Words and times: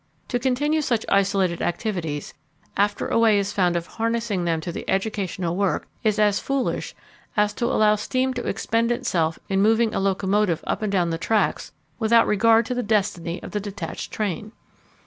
To 0.29 0.39
continue 0.39 0.81
such 0.81 1.05
isolated 1.09 1.61
activities 1.61 2.33
after 2.75 3.07
a 3.07 3.19
way 3.19 3.37
is 3.37 3.53
found 3.53 3.75
of 3.75 3.85
harnessing 3.85 4.45
them 4.45 4.59
to 4.61 4.71
the 4.71 4.83
educational 4.89 5.55
work 5.55 5.87
is 6.03 6.17
as 6.17 6.39
foolish 6.39 6.95
as 7.37 7.53
to 7.53 7.65
allow 7.67 7.93
steam 7.93 8.33
to 8.33 8.47
expend 8.47 8.91
itself 8.91 9.37
in 9.47 9.61
moving 9.61 9.93
a 9.93 9.99
locomotive 9.99 10.63
up 10.65 10.81
and 10.81 10.91
down 10.91 11.11
the 11.11 11.19
tracks 11.19 11.71
without 11.99 12.25
regard 12.25 12.65
to 12.65 12.73
the 12.73 12.81
destiny 12.81 13.43
of 13.43 13.51
the 13.51 13.59
detached 13.59 14.11
train. 14.11 14.53